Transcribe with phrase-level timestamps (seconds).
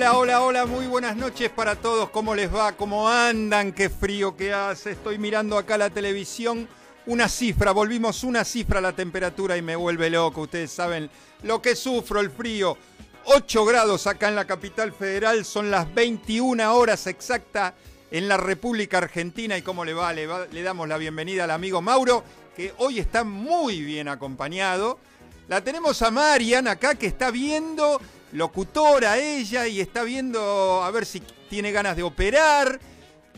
[0.00, 2.08] Hola, hola, hola, muy buenas noches para todos.
[2.08, 2.72] ¿Cómo les va?
[2.72, 3.70] ¿Cómo andan?
[3.70, 4.92] Qué frío que hace.
[4.92, 6.66] Estoy mirando acá la televisión.
[7.04, 10.40] Una cifra, volvimos una cifra a la temperatura y me vuelve loco.
[10.40, 11.10] Ustedes saben
[11.42, 12.78] lo que sufro, el frío.
[13.26, 17.74] 8 grados acá en la capital federal, son las 21 horas exactas
[18.10, 19.58] en la República Argentina.
[19.58, 20.14] ¿Y cómo le va?
[20.14, 22.24] Le, va, le damos la bienvenida al amigo Mauro,
[22.56, 24.98] que hoy está muy bien acompañado.
[25.46, 28.00] La tenemos a Marian acá que está viendo,
[28.32, 32.80] locutora ella, y está viendo a ver si tiene ganas de operar.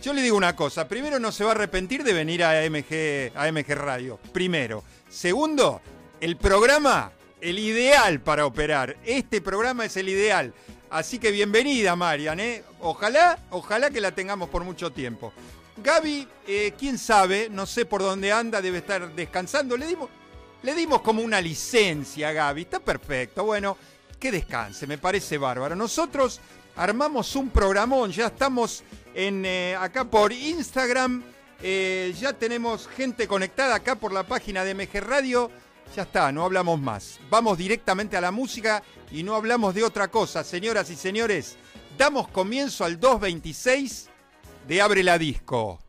[0.03, 3.33] Yo le digo una cosa, primero no se va a arrepentir de venir a MG,
[3.37, 4.83] a Radio, primero.
[5.09, 5.81] Segundo,
[6.21, 8.97] el programa, el ideal para operar.
[9.05, 10.53] Este programa es el ideal.
[10.91, 12.41] Así que bienvenida, Marian.
[12.41, 12.65] ¿eh?
[12.81, 15.33] Ojalá, ojalá que la tengamos por mucho tiempo.
[15.77, 19.77] Gaby, eh, quién sabe, no sé por dónde anda, debe estar descansando.
[19.77, 20.11] Le dimos,
[20.63, 23.45] le dimos como una licencia a Gaby, está perfecto.
[23.45, 23.77] Bueno,
[24.23, 25.75] que descanse, me parece bárbaro.
[25.75, 26.41] Nosotros
[26.77, 28.85] armamos un programón, ya estamos
[29.15, 31.25] en, eh, acá por Instagram,
[31.61, 35.51] eh, ya tenemos gente conectada acá por la página de MG Radio.
[35.97, 37.19] Ya está, no hablamos más.
[37.31, 40.45] Vamos directamente a la música y no hablamos de otra cosa.
[40.45, 41.57] Señoras y señores,
[41.99, 44.09] damos comienzo al 226
[44.69, 45.82] de Abre la Disco.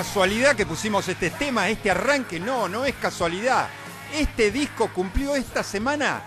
[0.00, 2.40] Casualidad que pusimos este tema, este arranque.
[2.40, 3.68] No, no es casualidad.
[4.14, 6.22] Este disco cumplió esta semana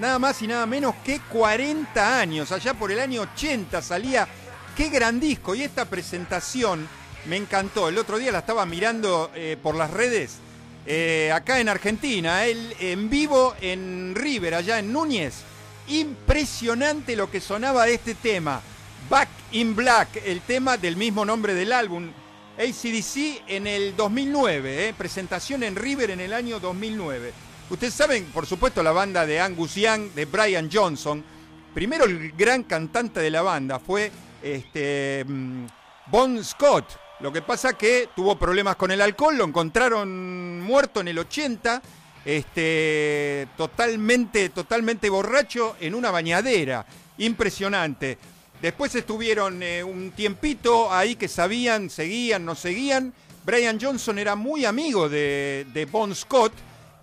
[0.00, 2.50] nada, más y nada menos que 40 años.
[2.50, 4.26] Allá por el año 80 salía.
[4.74, 5.54] Qué gran disco.
[5.54, 6.88] Y esta presentación
[7.26, 7.90] me encantó.
[7.90, 10.38] El otro día la estaba mirando eh, por las redes.
[10.86, 15.42] Eh, acá en Argentina, él en vivo en River, allá en Núñez.
[15.88, 18.62] Impresionante lo que sonaba de este tema.
[19.10, 22.10] Back in Black, el tema del mismo nombre del álbum.
[22.58, 24.94] ACDC en el 2009, ¿eh?
[24.96, 27.32] presentación en River en el año 2009.
[27.70, 31.24] Ustedes saben, por supuesto, la banda de Angus Young, de Brian Johnson.
[31.72, 34.12] Primero el gran cantante de la banda fue
[34.42, 35.66] este, mm,
[36.06, 36.84] Bon Scott.
[37.20, 41.82] Lo que pasa que tuvo problemas con el alcohol, lo encontraron muerto en el 80,
[42.24, 46.86] este, totalmente, totalmente borracho en una bañadera.
[47.18, 48.18] Impresionante.
[48.62, 53.12] Después estuvieron eh, un tiempito ahí que sabían, seguían, no seguían.
[53.44, 56.52] Brian Johnson era muy amigo de, de Bon Scott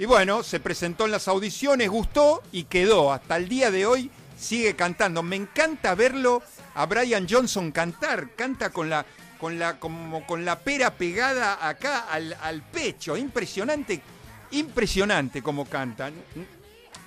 [0.02, 3.14] y bueno, se presentó en las audiciones, gustó y quedó.
[3.14, 5.22] Hasta el día de hoy sigue cantando.
[5.22, 6.42] Me encanta verlo
[6.74, 8.32] a Brian Johnson cantar.
[8.36, 9.06] Canta con la,
[9.40, 13.16] con la, como con la pera pegada acá al, al pecho.
[13.16, 14.02] Impresionante,
[14.50, 16.10] impresionante como canta.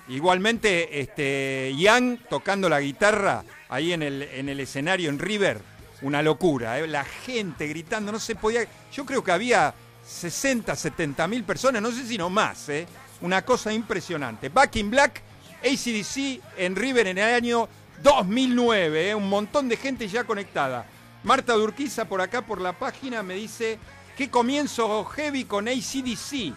[0.07, 5.59] Igualmente, este, Young tocando la guitarra ahí en el, en el escenario en River,
[6.01, 6.79] una locura.
[6.79, 6.87] ¿eh?
[6.87, 8.67] La gente gritando, no se podía.
[8.93, 9.73] Yo creo que había
[10.05, 12.85] 60, 70 mil personas, no sé si no más, ¿eh?
[13.21, 14.49] una cosa impresionante.
[14.49, 15.21] Back in Black,
[15.63, 17.67] ACDC en River en el año
[18.03, 19.15] 2009, ¿eh?
[19.15, 20.85] un montón de gente ya conectada.
[21.23, 23.79] Marta Durquiza por acá por la página me dice,
[24.15, 26.53] qué comienzo heavy con ACDC.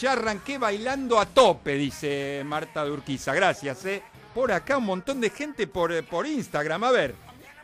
[0.00, 3.34] Ya arranqué bailando a tope, dice Marta Durquiza.
[3.34, 4.02] Gracias, ¿eh?
[4.32, 6.84] Por acá un montón de gente por, por Instagram.
[6.84, 7.14] A ver,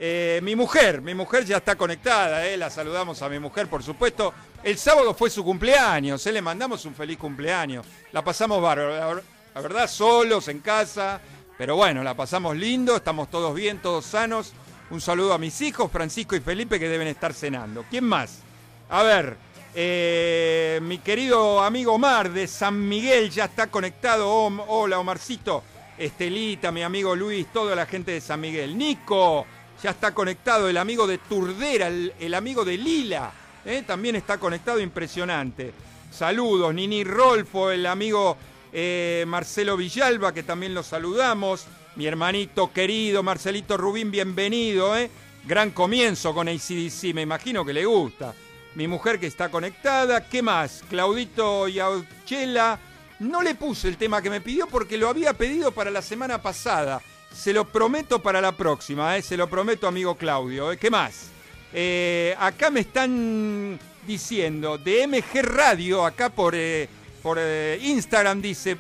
[0.01, 2.57] eh, mi mujer, mi mujer ya está conectada, ¿eh?
[2.57, 4.35] La saludamos a mi mujer, por supuesto.
[4.65, 6.33] El sábado fue su cumpleaños, ¿eh?
[6.33, 7.87] le mandamos un feliz cumpleaños.
[8.11, 9.23] La pasamos bárbaro,
[9.55, 11.21] la verdad, solos en casa,
[11.57, 14.55] pero bueno, la pasamos lindo, estamos todos bien, todos sanos.
[14.91, 17.85] Un saludo a mis hijos, Francisco y Felipe, que deben estar cenando.
[17.89, 18.41] ¿Quién más?
[18.89, 19.37] A ver,
[19.75, 24.29] eh, mi querido amigo Omar de San Miguel ya está conectado.
[24.29, 25.63] hola, Omarcito.
[25.97, 28.77] Estelita, mi amigo Luis, toda la gente de San Miguel.
[28.77, 29.47] Nico,
[29.83, 30.69] ya está conectado.
[30.69, 33.33] El amigo de Turdera, el amigo de Lila.
[33.65, 33.83] ¿eh?
[33.87, 35.73] también está conectado, impresionante.
[36.11, 38.37] Saludos, Nini Rolfo, el amigo
[38.73, 41.67] eh, Marcelo Villalba, que también lo saludamos.
[41.97, 44.95] Mi hermanito querido Marcelito Rubín, bienvenido.
[45.47, 48.35] Gran comienzo con ACDC, me imagino que le gusta.
[48.75, 50.29] Mi mujer que está conectada.
[50.29, 50.83] ¿Qué más?
[50.89, 52.79] Claudito Yauchela.
[53.21, 56.43] No le puse el tema que me pidió porque lo había pedido para la semana
[56.43, 57.01] pasada.
[57.33, 60.77] Se lo prometo para la próxima, se lo prometo, amigo Claudio.
[60.79, 61.29] ¿Qué más?
[61.73, 66.89] Eh, acá me están diciendo de MG Radio, acá por, eh,
[67.23, 68.77] por eh, Instagram dice,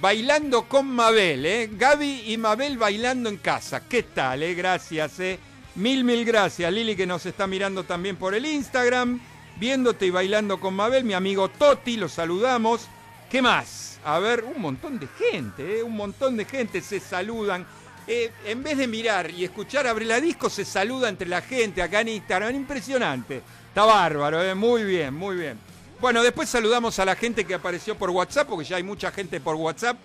[0.00, 1.70] bailando con Mabel, ¿eh?
[1.72, 3.82] Gaby y Mabel bailando en casa.
[3.88, 4.42] ¿Qué tal?
[4.42, 4.54] Eh?
[4.54, 5.38] Gracias, eh.
[5.76, 6.72] Mil, mil gracias.
[6.72, 9.20] Lili que nos está mirando también por el Instagram,
[9.56, 11.04] viéndote y bailando con Mabel.
[11.04, 12.88] Mi amigo Toti, lo saludamos.
[13.30, 13.98] ¿Qué más?
[14.04, 15.82] A ver, un montón de gente, ¿eh?
[15.82, 17.66] un montón de gente se saludan.
[18.06, 22.02] Eh, en vez de mirar y escuchar Abre Disco, se saluda entre la gente acá
[22.02, 22.54] en Instagram.
[22.54, 23.42] Impresionante.
[23.68, 24.54] Está bárbaro, eh.
[24.54, 25.58] muy bien, muy bien.
[26.00, 29.40] Bueno, después saludamos a la gente que apareció por WhatsApp, porque ya hay mucha gente
[29.40, 29.96] por WhatsApp.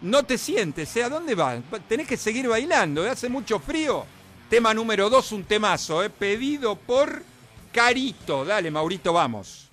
[0.00, 1.04] No te sientes, ¿eh?
[1.04, 1.60] ¿A dónde vas?
[1.88, 3.08] Tenés que seguir bailando.
[3.08, 4.06] Hace mucho frío.
[4.48, 6.02] Tema número dos, un temazo.
[6.18, 7.22] Pedido por
[7.74, 8.44] Carito.
[8.44, 9.68] Dale, Maurito, vamos.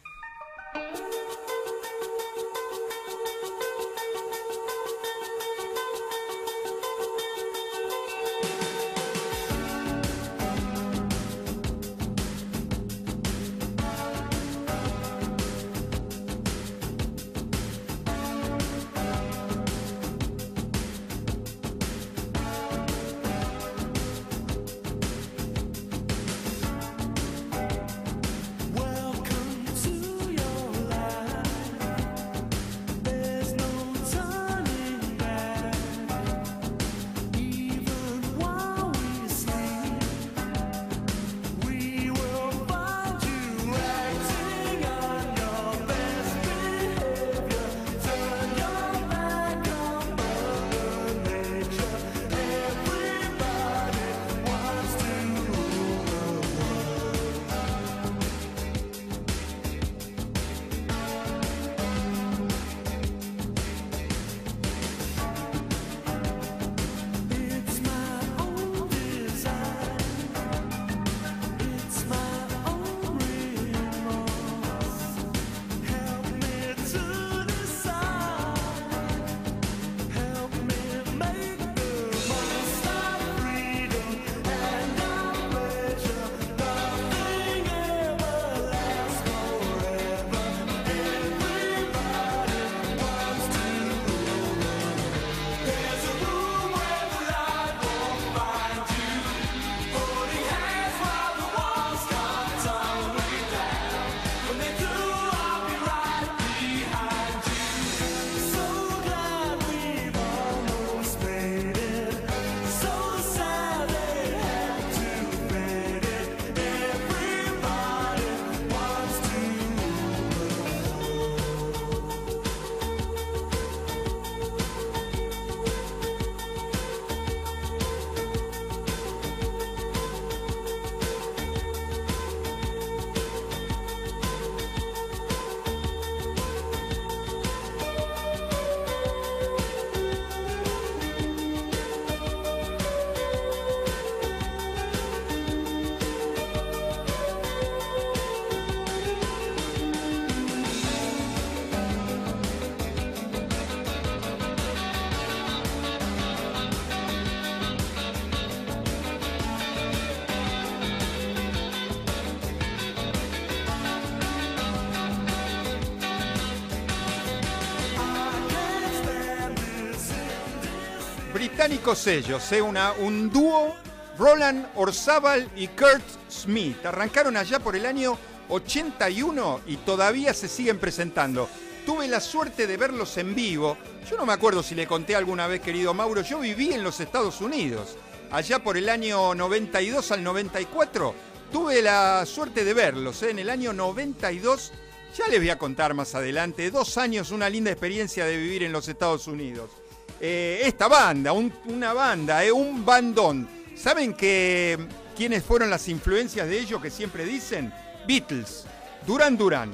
[171.62, 172.60] Británicos ellos, ¿eh?
[172.60, 173.76] Una, un dúo,
[174.18, 176.84] Roland Orzábal y Kurt Smith.
[176.84, 178.18] Arrancaron allá por el año
[178.50, 181.48] 81 y todavía se siguen presentando.
[181.86, 183.78] Tuve la suerte de verlos en vivo.
[184.10, 187.00] Yo no me acuerdo si le conté alguna vez, querido Mauro, yo viví en los
[187.00, 187.96] Estados Unidos.
[188.32, 191.14] Allá por el año 92 al 94
[191.52, 193.22] tuve la suerte de verlos.
[193.22, 193.30] ¿eh?
[193.30, 194.72] En el año 92,
[195.16, 198.72] ya les voy a contar más adelante, dos años, una linda experiencia de vivir en
[198.72, 199.81] los Estados Unidos.
[200.24, 203.48] Eh, esta banda, una banda, eh, un bandón.
[203.76, 204.78] ¿Saben que,
[205.18, 207.74] quiénes fueron las influencias de ellos que siempre dicen?
[208.08, 208.66] Beatles,
[209.08, 209.72] Duran Duran,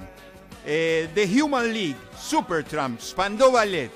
[0.65, 3.91] eh, The Human League, Supertramp, Spandau Ballet.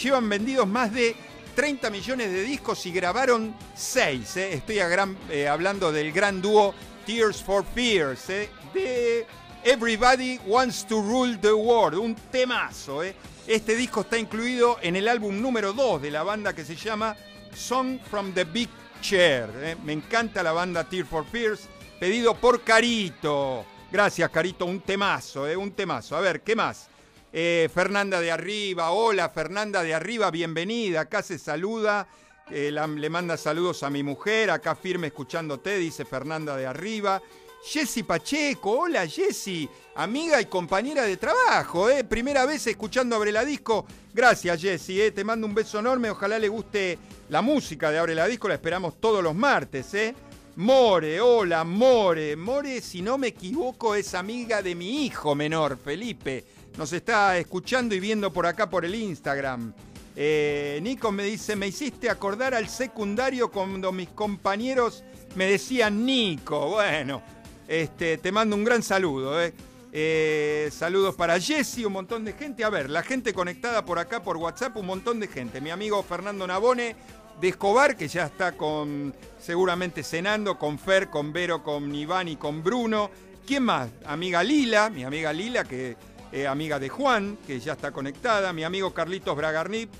[0.00, 1.16] Llevan vendidos más de
[1.56, 4.36] 30 millones de discos y grabaron 6.
[4.36, 6.72] Estoy hablando del gran dúo
[7.04, 9.26] Tears for Fears, de
[9.64, 13.02] Everybody Wants to Rule the World, un temazo.
[13.46, 17.16] Este disco está incluido en el álbum número 2 de la banda que se llama
[17.54, 18.68] Song from the Big
[19.00, 19.48] Chair.
[19.62, 19.76] ¿eh?
[19.84, 21.68] Me encanta la banda Tear for Fears,
[22.00, 23.64] pedido por Carito.
[23.92, 25.56] Gracias, Carito, un temazo, ¿eh?
[25.56, 26.16] un temazo.
[26.16, 26.88] A ver, ¿qué más?
[27.32, 31.02] Eh, Fernanda de Arriba, hola Fernanda de Arriba, bienvenida.
[31.02, 32.08] Acá se saluda,
[32.50, 37.22] le manda saludos a mi mujer, acá firme escuchándote, dice Fernanda de Arriba.
[37.68, 42.04] Jessy Pacheco, hola Jessy, amiga y compañera de trabajo, ¿eh?
[42.04, 43.84] primera vez escuchando Abre la Disco.
[44.14, 45.10] Gracias Jessy, ¿eh?
[45.10, 46.96] te mando un beso enorme, ojalá le guste
[47.28, 49.92] la música de Abre la Disco, la esperamos todos los martes.
[49.94, 50.14] ¿eh?
[50.54, 56.44] More, hola More, More si no me equivoco es amiga de mi hijo menor, Felipe.
[56.78, 59.74] Nos está escuchando y viendo por acá por el Instagram.
[60.14, 65.02] Eh, Nico me dice, me hiciste acordar al secundario cuando mis compañeros
[65.34, 66.70] me decían Nico.
[66.70, 67.22] Bueno,
[67.68, 69.42] este, te mando un gran saludo.
[69.42, 69.52] Eh.
[69.92, 72.64] Eh, saludos para Jesse, un montón de gente.
[72.64, 75.60] A ver, la gente conectada por acá por WhatsApp, un montón de gente.
[75.60, 76.96] Mi amigo Fernando Nabone
[77.40, 82.36] de Escobar, que ya está con seguramente cenando, con Fer, con Vero, con Iván y
[82.36, 83.10] con Bruno.
[83.46, 83.88] ¿Quién más?
[84.04, 85.96] Amiga Lila, mi amiga Lila, que
[86.32, 88.52] es amiga de Juan, que ya está conectada.
[88.52, 89.90] Mi amigo Carlitos Bragarnip.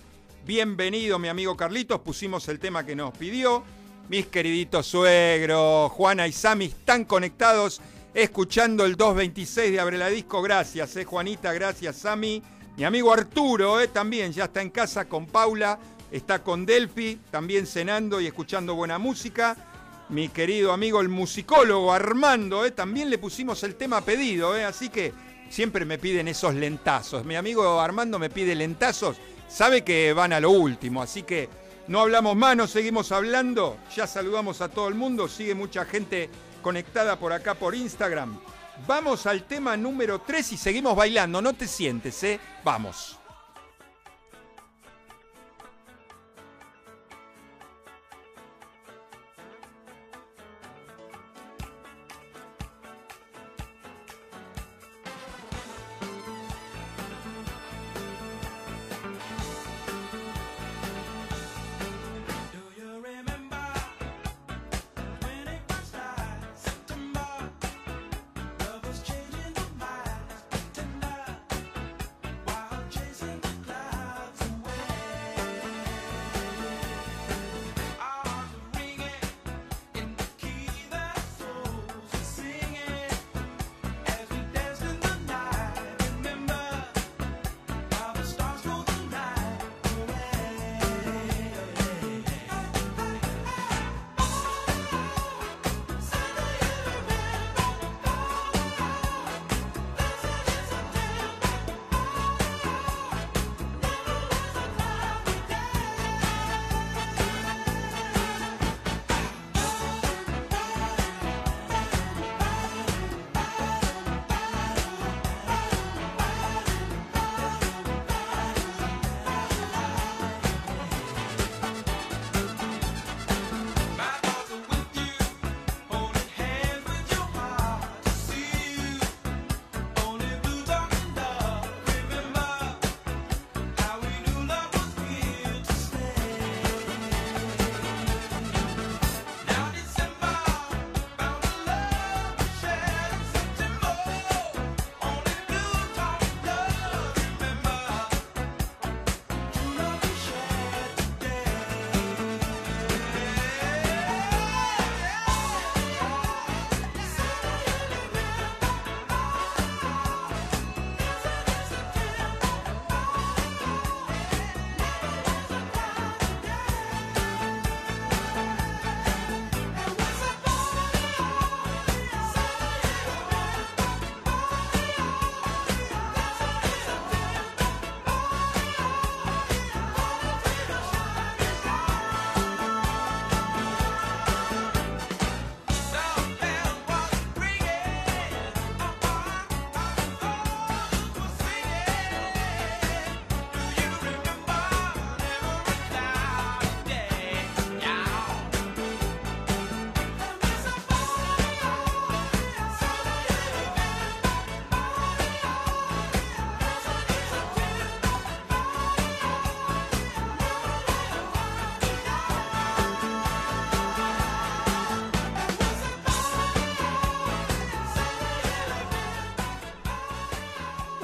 [0.44, 2.00] Bienvenido, mi amigo Carlitos.
[2.00, 3.64] Pusimos el tema que nos pidió.
[4.08, 7.80] Mis queriditos suegros, Juana y Sami están conectados
[8.14, 10.40] escuchando el 226 de Abre la Disco.
[10.42, 12.42] Gracias, eh, Juanita, gracias, Sami.
[12.76, 15.78] Mi amigo Arturo eh, también ya está en casa con Paula,
[16.12, 19.56] está con Delphi, también cenando y escuchando buena música.
[20.08, 24.88] Mi querido amigo el musicólogo Armando, eh, también le pusimos el tema pedido, eh, así
[24.88, 25.12] que
[25.48, 27.24] siempre me piden esos lentazos.
[27.24, 29.16] Mi amigo Armando me pide lentazos,
[29.48, 31.48] sabe que van a lo último, así que
[31.88, 33.76] no hablamos más, no seguimos hablando.
[33.94, 35.28] Ya saludamos a todo el mundo.
[35.28, 36.28] Sigue mucha gente
[36.62, 38.38] conectada por acá por Instagram.
[38.86, 41.40] Vamos al tema número 3 y seguimos bailando.
[41.40, 42.40] No te sientes, ¿eh?
[42.64, 43.18] Vamos.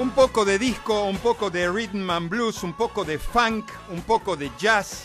[0.03, 4.03] Un poco de disco, un poco de rhythm and blues, un poco de funk, un
[4.03, 5.05] poco de jazz,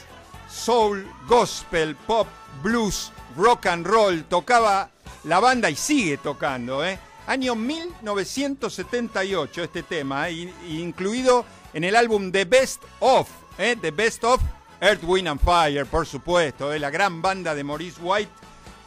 [0.50, 2.28] soul, gospel, pop,
[2.64, 4.24] blues, rock and roll.
[4.24, 4.90] Tocaba
[5.26, 6.98] la banda y sigue tocando, ¿eh?
[7.28, 10.52] Año 1978 este tema, ¿eh?
[10.68, 13.30] incluido en el álbum The Best Of,
[13.60, 13.76] ¿eh?
[13.80, 14.42] The Best Of
[14.82, 16.80] Earth, Wind and Fire, por supuesto, ¿eh?
[16.80, 18.32] la gran banda de Maurice White,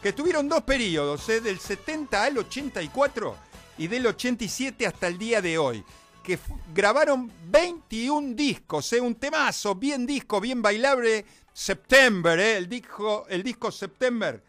[0.02, 1.40] que tuvieron dos periodos, ¿eh?
[1.40, 3.36] del 70 al 84
[3.78, 5.84] y del 87 hasta el día de hoy,
[6.36, 6.42] que
[6.74, 9.00] grabaron 21 discos, ¿eh?
[9.00, 12.56] un temazo, bien disco, bien bailable, September, ¿eh?
[12.56, 14.42] el, disco, el disco September,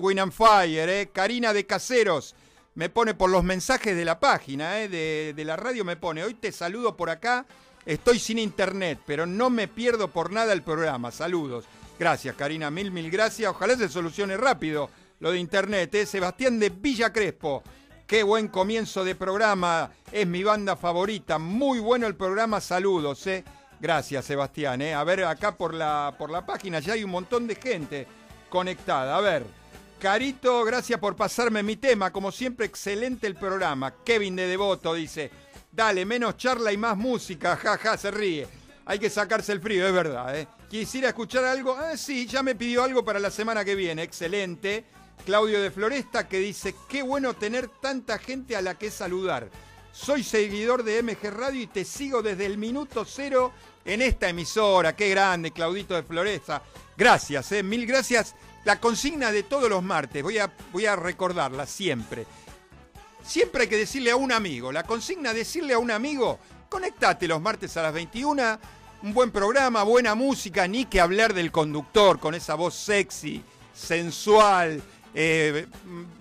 [0.00, 1.10] Wind and Fire, ¿eh?
[1.12, 2.34] Karina de Caseros,
[2.74, 4.88] me pone por los mensajes de la página, ¿eh?
[4.88, 7.46] de, de la radio, me pone, hoy te saludo por acá
[7.84, 11.10] Estoy sin internet, pero no me pierdo por nada el programa.
[11.10, 11.64] Saludos.
[11.98, 12.70] Gracias, Karina.
[12.70, 13.50] Mil, mil gracias.
[13.50, 16.04] Ojalá se solucione rápido lo de internet.
[16.06, 17.62] Sebastián de Villa Crespo.
[18.12, 19.90] Qué buen comienzo de programa.
[20.12, 21.38] Es mi banda favorita.
[21.38, 22.60] Muy bueno el programa.
[22.60, 23.26] Saludos.
[23.26, 23.42] ¿eh?
[23.80, 24.82] Gracias, Sebastián.
[24.82, 24.92] ¿eh?
[24.92, 28.06] A ver, acá por la, por la página ya hay un montón de gente
[28.50, 29.16] conectada.
[29.16, 29.46] A ver.
[29.98, 32.12] Carito, gracias por pasarme mi tema.
[32.12, 33.94] Como siempre, excelente el programa.
[34.04, 35.30] Kevin de Devoto dice.
[35.72, 38.46] Dale, menos charla y más música, jaja, se ríe.
[38.84, 40.38] Hay que sacarse el frío, es verdad.
[40.38, 40.46] ¿eh?
[40.68, 41.74] Quisiera escuchar algo.
[41.78, 44.02] Ah, sí, ya me pidió algo para la semana que viene.
[44.02, 44.84] Excelente.
[45.24, 49.48] Claudio de Floresta que dice, qué bueno tener tanta gente a la que saludar.
[49.92, 53.52] Soy seguidor de MG Radio y te sigo desde el minuto cero
[53.84, 54.96] en esta emisora.
[54.96, 56.62] Qué grande, Claudito de Floresta.
[56.96, 57.62] Gracias, ¿eh?
[57.62, 58.34] mil gracias.
[58.64, 62.26] La consigna de todos los martes, voy a, voy a recordarla siempre.
[63.24, 64.72] Siempre hay que decirle a un amigo.
[64.72, 68.58] La consigna decirle a un amigo, conectate los martes a las 21.
[69.02, 73.42] Un buen programa, buena música, ni que hablar del conductor con esa voz sexy,
[73.74, 74.80] sensual,
[75.14, 75.66] eh,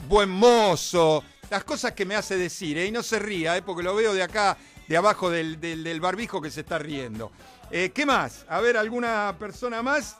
[0.08, 1.23] buen mozo.
[1.49, 2.86] Las cosas que me hace decir, ¿eh?
[2.86, 3.62] y no se ría, ¿eh?
[3.62, 7.32] porque lo veo de acá, de abajo del, barbijo que se está riendo.
[7.69, 8.45] ¿Qué más?
[8.49, 10.17] A ver, ¿alguna persona más?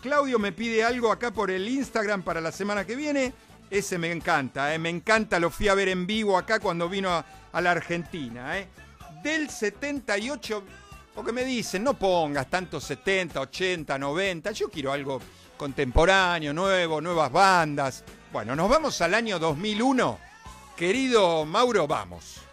[0.00, 3.32] Claudio me pide algo acá por el Instagram para la semana que viene.
[3.70, 7.60] Ese me encanta, me encanta, lo fui a ver en vivo acá cuando vino a,
[7.60, 8.54] la Argentina.
[9.22, 10.62] Del 78,
[11.14, 15.20] porque me dicen, no pongas tanto 70, 80, 90, yo quiero algo
[15.56, 18.04] contemporáneo, nuevo, nuevas bandas.
[18.32, 20.18] Bueno, nos vamos al año 2001.
[20.76, 22.45] Querido Mauro, vamos.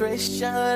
[0.00, 0.69] frustration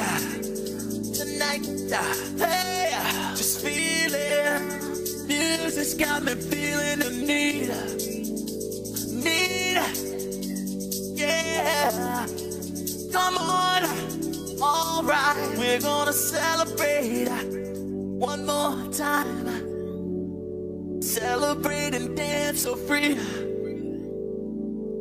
[0.00, 1.66] right tonight.
[2.38, 2.90] Hey,
[3.36, 4.62] just feel it.
[5.26, 7.70] Music's got me feeling the need.
[9.24, 9.78] Need.
[11.18, 12.26] Yeah.
[13.12, 13.84] Come on.
[14.60, 17.28] Alright, we're gonna celebrate
[18.18, 19.70] one more time.
[21.02, 23.16] Celebrate and dance so free.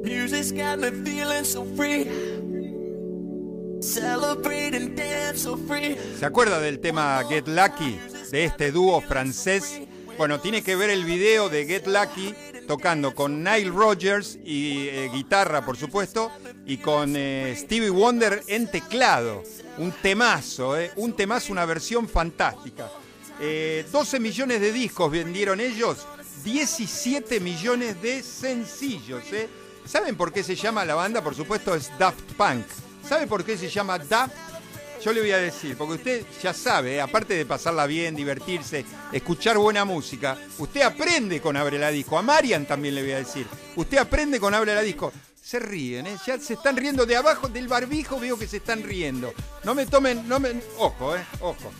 [0.02, 2.29] Music's got me feeling so free.
[6.18, 8.00] ¿Se acuerda del tema Get Lucky
[8.32, 9.82] de este dúo francés?
[10.18, 12.34] Bueno, tiene que ver el video de Get Lucky
[12.68, 16.32] tocando con Nile Rogers y eh, guitarra, por supuesto,
[16.66, 19.44] y con eh, Stevie Wonder en teclado.
[19.78, 22.90] Un temazo, eh, un temazo, una versión fantástica.
[23.40, 26.06] 12 millones de discos vendieron ellos,
[26.44, 29.24] 17 millones de sencillos.
[29.86, 31.24] ¿Saben por qué se llama la banda?
[31.24, 32.66] Por supuesto es Daft Punk.
[33.08, 34.34] ¿Sabe por qué se llama Daft?
[35.04, 38.84] Yo le voy a decir, porque usted ya sabe, aparte de pasarla bien, divertirse,
[39.14, 42.18] escuchar buena música, usted aprende con Abre la Disco.
[42.18, 45.14] A Marian también le voy a decir, usted aprende con Abre la Disco.
[45.42, 46.18] Se ríen, ¿eh?
[46.28, 49.34] ya se están riendo de abajo del barbijo, veo que se están riendo.
[49.64, 50.62] No me tomen, no me.
[50.78, 51.26] Ojo, ¿eh?
[51.40, 51.72] Ojo.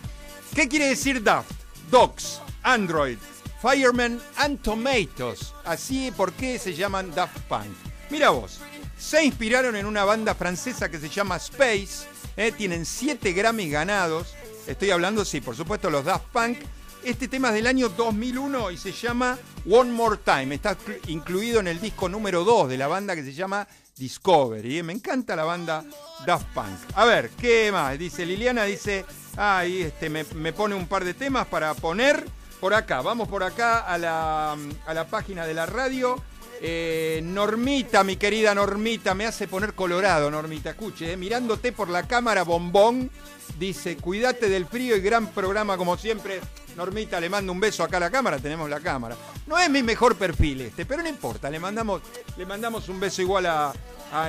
[0.54, 1.52] ¿Qué quiere decir Daft?
[1.90, 3.18] Dogs, Android,
[3.60, 5.52] Fireman and Tomatoes.
[5.64, 7.76] Así, ¿por qué se llaman Daft Punk?
[8.08, 8.60] Mira vos,
[9.00, 12.06] se inspiraron en una banda francesa que se llama Space.
[12.36, 12.52] ¿eh?
[12.52, 14.34] tienen 7 Grammy ganados.
[14.66, 16.58] Estoy hablando, sí, por supuesto, los Daft Punk.
[17.02, 20.54] Este tema es del año 2001 y se llama One More Time.
[20.54, 24.78] Está incluido en el disco número 2 de la banda que se llama Discovery.
[24.78, 24.82] ¿eh?
[24.82, 25.82] Me encanta la banda
[26.26, 26.78] Daft Punk.
[26.94, 27.98] A ver, ¿qué más?
[27.98, 29.06] Dice Liliana, dice,
[29.38, 32.22] ahí este, me, pone un par de temas para poner
[32.60, 33.00] por acá.
[33.00, 36.22] Vamos por acá a la, a la página de la radio.
[36.62, 40.70] Eh, Normita, mi querida Normita, me hace poner colorado, Normita.
[40.70, 43.10] Escuche, eh, mirándote por la cámara, bombón.
[43.58, 46.40] Dice, cuídate del frío y gran programa como siempre.
[46.76, 49.16] Normita, le mando un beso acá a la cámara, tenemos la cámara.
[49.46, 52.02] No es mi mejor perfil este, pero no importa, le mandamos,
[52.36, 53.72] le mandamos un beso igual a,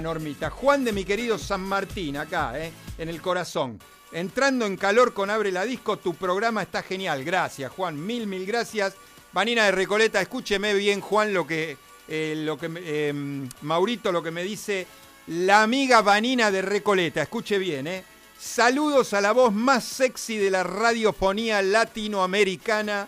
[0.02, 0.50] Normita.
[0.52, 3.80] Juan de mi querido San Martín, acá, eh, en el corazón.
[4.12, 7.24] Entrando en calor con Abre la Disco, tu programa está genial.
[7.24, 8.06] Gracias, Juan.
[8.06, 8.94] Mil, mil gracias.
[9.34, 11.78] Vanina de Recoleta, escúcheme bien, Juan, lo que
[12.13, 13.13] eh, lo que, eh,
[13.62, 14.86] Maurito lo que me dice
[15.28, 17.21] la amiga Vanina de Recoleta.
[17.21, 18.04] Escuche bien, ¿eh?
[18.38, 23.08] Saludos a la voz más sexy de la radiofonía latinoamericana.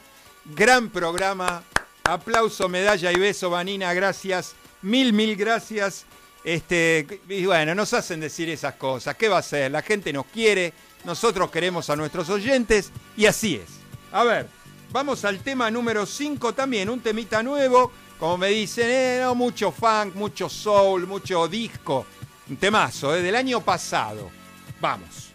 [0.55, 1.63] Gran programa.
[2.05, 3.93] Aplauso, medalla y beso, Vanina.
[3.93, 4.55] Gracias.
[4.83, 6.05] Mil, mil gracias.
[6.41, 9.17] Este, y bueno, nos hacen decir esas cosas.
[9.17, 9.69] ¿Qué va a ser?
[9.69, 10.71] La gente nos quiere,
[11.03, 13.69] nosotros queremos a nuestros oyentes y así es.
[14.13, 14.47] A ver,
[14.93, 20.15] vamos al tema número 5 también, un temita nuevo como me dicen, eh, mucho funk,
[20.15, 22.05] mucho soul, mucho disco.
[22.49, 24.29] Un temazo, eh, del año pasado.
[24.79, 25.33] Vamos.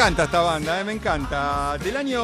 [0.00, 1.76] Encanta esta banda, eh, me encanta.
[1.76, 2.22] Del año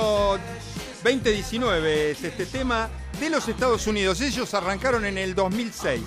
[1.05, 2.89] 2019 es este tema
[3.21, 4.23] de los Estados Unidos.
[4.23, 6.01] Ellos arrancaron en el 2006.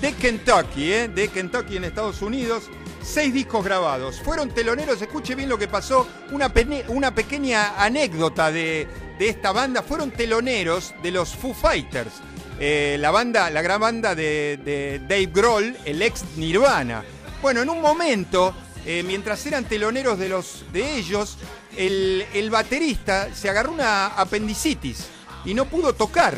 [0.00, 1.08] De Kentucky, ¿eh?
[1.08, 2.70] de Kentucky en Estados Unidos.
[3.02, 4.20] Seis discos grabados.
[4.20, 6.06] Fueron teloneros, escuche bien lo que pasó.
[6.30, 8.86] Una, pequeña anécdota de,
[9.18, 9.82] esta banda.
[9.82, 12.12] Fueron teloneros de los Foo Fighters.
[12.60, 17.02] Eh, la banda, la gran banda de, Dave Grohl, el ex Nirvana.
[17.42, 18.54] Bueno, en un momento,
[18.86, 21.36] eh, mientras eran teloneros de, los, de ellos,
[21.76, 25.06] el, el baterista se agarró una apendicitis
[25.44, 26.36] y no pudo tocar.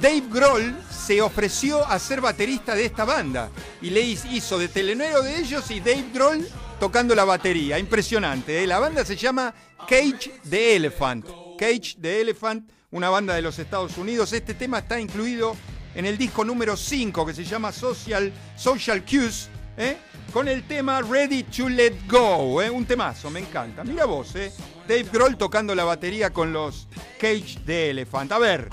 [0.00, 5.22] Dave Grohl se ofreció a ser baterista de esta banda y le hizo de telenero
[5.22, 6.46] de ellos y Dave Grohl
[6.80, 7.78] tocando la batería.
[7.78, 8.62] Impresionante.
[8.62, 8.66] ¿eh?
[8.66, 9.54] La banda se llama
[9.88, 11.26] Cage the Elephant.
[11.58, 14.32] Cage the Elephant, una banda de los Estados Unidos.
[14.32, 15.56] Este tema está incluido
[15.94, 19.48] en el disco número 5 que se llama Social, Social Cues.
[19.76, 19.96] ¿Eh?
[20.32, 22.70] Con el tema Ready to Let Go, ¿eh?
[22.70, 23.84] un temazo, me encanta.
[23.84, 24.52] Mira vos, ¿eh?
[24.88, 28.32] Dave Grohl tocando la batería con los Cage the Elephant.
[28.32, 28.68] A ver,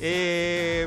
[0.00, 0.86] eh,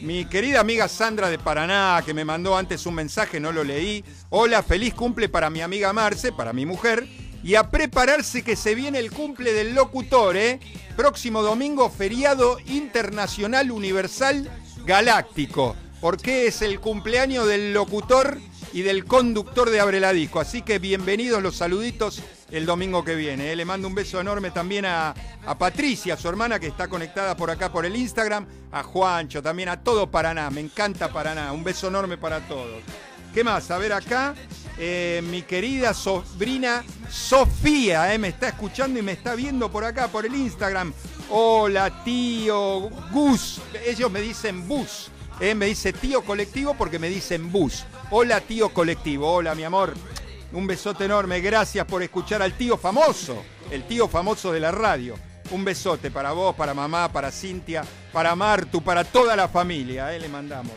[0.00, 4.04] mi querida amiga Sandra de Paraná, que me mandó antes un mensaje, no lo leí.
[4.30, 7.06] Hola, feliz cumple para mi amiga Marce, para mi mujer.
[7.44, 10.60] Y a prepararse que se viene el cumple del locutor, ¿eh?
[10.96, 14.48] Próximo domingo, feriado internacional universal
[14.86, 15.74] galáctico.
[16.00, 18.38] Porque es el cumpleaños del locutor
[18.72, 20.40] y del conductor de Abre la Disco.
[20.40, 23.52] Así que bienvenidos los saluditos el domingo que viene.
[23.52, 23.56] ¿eh?
[23.56, 25.14] Le mando un beso enorme también a,
[25.58, 29.82] Patricia, su hermana, que está conectada por acá por el Instagram, a Juancho, también a
[29.82, 30.50] todo Paraná.
[30.50, 31.52] Me encanta Paraná.
[31.52, 32.82] Un beso enorme para todos.
[33.34, 33.70] ¿Qué más?
[33.70, 34.34] A ver acá.
[34.78, 40.08] Eh, mi querida sobrina Sofía, eh, me está escuchando y me está viendo por acá,
[40.08, 40.94] por el Instagram.
[41.28, 43.60] Hola, tío Gus.
[43.86, 45.10] Ellos me dicen bus.
[45.40, 47.84] Me dice tío colectivo porque me dicen bus.
[48.10, 49.32] Hola, tío colectivo.
[49.32, 49.94] Hola, mi amor.
[50.52, 55.14] Un besote enorme, gracias por escuchar al tío famoso, el tío famoso de la radio.
[55.50, 60.20] Un besote para vos, para mamá, para Cintia, para Martu, para toda la familia, eh,
[60.20, 60.74] le mandamos.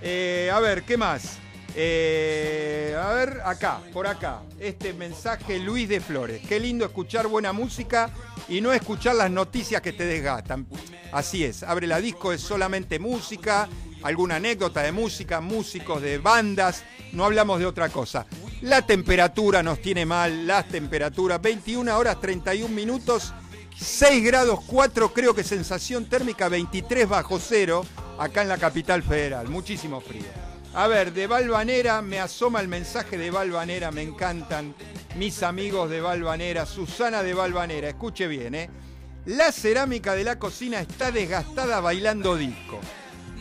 [0.00, 1.38] Eh, a ver, ¿qué más?
[1.74, 6.40] Eh, a ver, acá, por acá, este mensaje Luis de Flores.
[6.48, 8.10] Qué lindo escuchar buena música
[8.48, 10.68] y no escuchar las noticias que te desgastan.
[11.10, 13.68] Así es, abre la disco, es solamente música,
[14.02, 18.26] alguna anécdota de música, músicos de bandas, no hablamos de otra cosa.
[18.60, 23.32] La temperatura nos tiene mal, las temperaturas, 21 horas 31 minutos,
[23.76, 27.84] 6 grados 4, creo que sensación térmica 23 bajo cero,
[28.18, 30.24] acá en la capital federal, muchísimo frío.
[30.74, 34.74] A ver, de Valvanera me asoma el mensaje de Valvanera, me encantan
[35.16, 38.70] mis amigos de Valvanera, Susana de Valvanera, escuche bien, ¿eh?
[39.24, 42.80] La cerámica de la cocina está desgastada bailando disco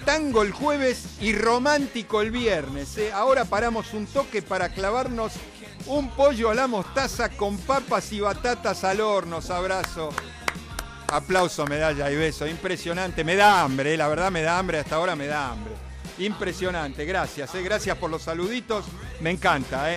[0.07, 2.97] tango el jueves y romántico el viernes.
[2.97, 3.11] ¿eh?
[3.11, 5.33] Ahora paramos un toque para clavarnos
[5.85, 9.41] un pollo a la mostaza con papas y batatas al horno.
[9.49, 10.11] Abrazo.
[11.09, 12.47] Aplauso, medalla y beso.
[12.47, 13.25] Impresionante.
[13.25, 13.97] Me da hambre, ¿eh?
[13.97, 14.79] la verdad me da hambre.
[14.79, 15.73] Hasta ahora me da hambre.
[16.19, 17.03] Impresionante.
[17.03, 17.53] Gracias.
[17.55, 17.61] ¿eh?
[17.61, 18.85] Gracias por los saluditos.
[19.19, 19.89] Me encanta.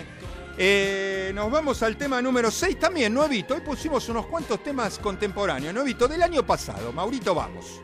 [1.33, 3.55] nos vamos al tema número 6 también, nuevito.
[3.55, 6.93] Hoy pusimos unos cuantos temas contemporáneos, nuevito, del año pasado.
[6.93, 7.81] Maurito, vamos.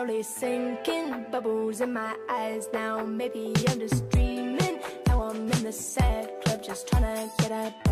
[0.00, 2.68] Slowly sinking Bubbles in my eyes.
[2.72, 4.80] Now Maybe I'm just dreaming.
[5.06, 7.89] Now I'm in the sad club Just trying to get up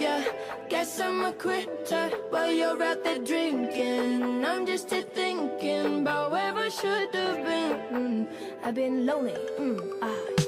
[0.00, 0.24] Yeah,
[0.68, 4.44] guess I'm a quitter while you're out there drinking.
[4.44, 7.72] I'm just here thinking about where I should have been.
[7.92, 8.28] Mm,
[8.62, 9.36] I've been lonely.
[9.58, 10.47] Mm, ah.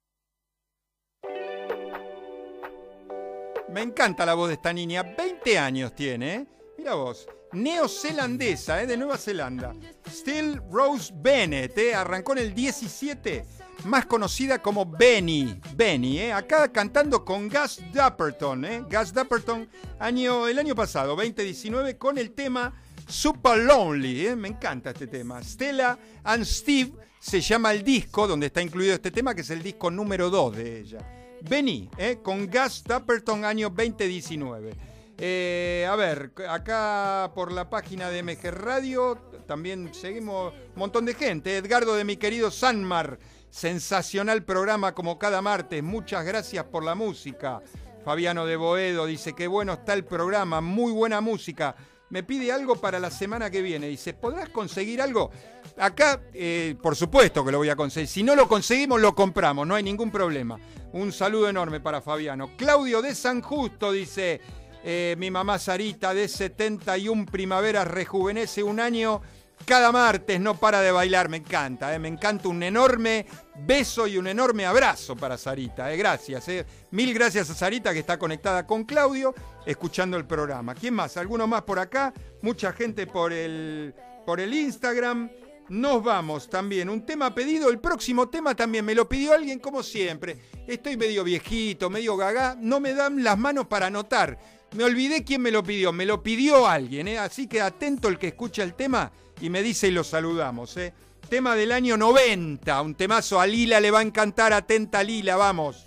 [3.71, 5.01] Me encanta la voz de esta niña.
[5.01, 6.47] 20 años tiene, ¿eh?
[6.77, 7.25] Mira vos.
[7.53, 8.87] Neozelandesa, ¿eh?
[8.87, 9.73] De Nueva Zelanda.
[10.09, 11.95] Still Rose Bennett, ¿eh?
[11.95, 13.45] Arrancó en el 17.
[13.85, 15.57] Más conocida como Benny.
[15.73, 16.33] Benny, ¿eh?
[16.33, 18.83] Acá cantando con Gus Dapperton, ¿eh?
[18.91, 19.69] Gus Dapperton,
[19.99, 22.73] año, el año pasado, 2019, con el tema
[23.07, 24.35] Super Lonely.
[24.35, 25.41] Me encanta este tema.
[25.43, 26.91] Stella and Steve
[27.21, 30.57] se llama el disco donde está incluido este tema, que es el disco número 2
[30.57, 31.20] de ella.
[31.49, 34.73] Vení, eh, con Gus Dapperton, año 2019.
[35.17, 39.17] Eh, a ver, acá por la página de MG Radio
[39.47, 41.57] también seguimos un montón de gente.
[41.57, 43.19] Edgardo de mi querido Sanmar,
[43.49, 45.83] sensacional programa como cada martes.
[45.83, 47.61] Muchas gracias por la música.
[48.03, 51.75] Fabiano de Boedo dice que bueno está el programa, muy buena música.
[52.11, 53.87] Me pide algo para la semana que viene.
[53.87, 55.31] Dice, ¿podrás conseguir algo?
[55.77, 58.07] Acá, eh, por supuesto que lo voy a conseguir.
[58.07, 60.59] Si no lo conseguimos, lo compramos, no hay ningún problema.
[60.91, 62.51] Un saludo enorme para Fabiano.
[62.57, 64.41] Claudio de San Justo dice,
[64.83, 69.21] eh, mi mamá Sarita de 71 primaveras rejuvenece un año.
[69.65, 73.25] Cada martes no para de bailar, me encanta, eh, me encanta un enorme
[73.65, 76.65] beso y un enorme abrazo para Sarita, eh, gracias, eh.
[76.91, 79.33] mil gracias a Sarita que está conectada con Claudio,
[79.65, 80.73] escuchando el programa.
[80.75, 81.17] ¿Quién más?
[81.17, 82.13] ¿Alguno más por acá?
[82.41, 83.93] Mucha gente por el,
[84.25, 85.29] por el Instagram.
[85.69, 86.89] Nos vamos también.
[86.89, 87.69] Un tema pedido.
[87.69, 90.37] El próximo tema también me lo pidió alguien como siempre.
[90.67, 92.57] Estoy medio viejito, medio gaga.
[92.59, 94.37] No me dan las manos para anotar.
[94.75, 95.93] Me olvidé quién me lo pidió.
[95.93, 97.07] Me lo pidió alguien.
[97.17, 100.77] Así que atento el que escucha el tema y me dice y lo saludamos.
[100.77, 100.93] ¿eh?
[101.27, 102.81] Tema del año 90.
[102.81, 104.53] Un temazo a Lila le va a encantar.
[104.53, 105.85] Atenta Lila, vamos.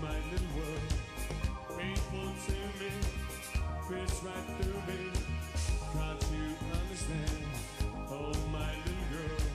[0.00, 0.92] My little world.
[1.78, 2.90] Painful to me,
[3.88, 5.10] pierce right through me.
[5.92, 7.46] Can't you understand?
[8.10, 9.45] Oh, my little girl.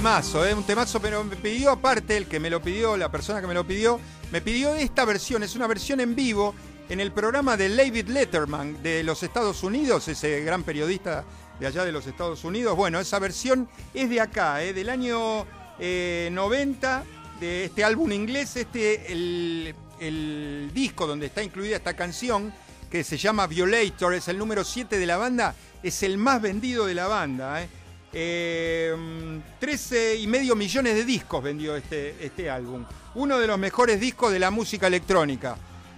[0.00, 0.54] Temazo, ¿eh?
[0.54, 3.52] un temazo, pero me pidió aparte, el que me lo pidió, la persona que me
[3.52, 4.00] lo pidió,
[4.32, 6.54] me pidió esta versión, es una versión en vivo
[6.88, 11.26] en el programa de David Letterman de los Estados Unidos, ese gran periodista
[11.58, 12.74] de allá de los Estados Unidos.
[12.76, 14.72] Bueno, esa versión es de acá, ¿eh?
[14.72, 15.44] del año
[15.78, 17.04] eh, 90,
[17.38, 22.54] de este álbum inglés, este, el, disco donde está incluida esta canción,
[22.90, 26.86] que se llama Violator, es el número 7 de la banda, es el más vendido
[26.86, 27.62] de la banda.
[27.62, 27.68] ¿eh?
[28.12, 32.84] Eh, 13 y medio millones de discos vendió este, este álbum.
[33.14, 35.56] Uno de los mejores discos de la música electrónica.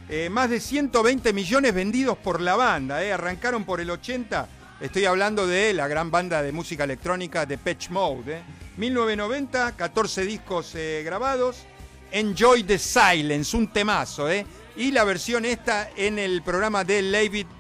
[0.09, 3.03] Eh, más de 120 millones vendidos por la banda.
[3.03, 3.13] ¿eh?
[3.13, 4.49] Arrancaron por el 80.
[4.81, 8.39] Estoy hablando de la gran banda de música electrónica de Patch Mode.
[8.39, 8.43] ¿eh?
[8.77, 11.65] 1990, 14 discos eh, grabados.
[12.11, 14.31] Enjoy the Silence, un temazo.
[14.31, 14.47] ¿eh?
[14.77, 17.03] Y la versión esta en el programa de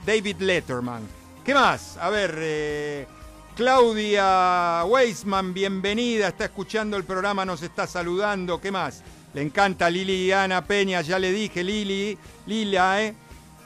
[0.05, 1.03] David, Letterman.
[1.45, 1.97] ¿Qué más?
[1.99, 3.07] A ver, eh,
[3.55, 8.59] Claudia Weisman, bienvenida, está escuchando el programa, nos está saludando.
[8.59, 9.03] ¿Qué más?
[9.35, 13.15] Le encanta Liliana Peña, ya le dije, Lili, Lila, ¿eh?